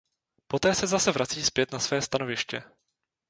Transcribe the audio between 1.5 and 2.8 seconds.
na své stanoviště.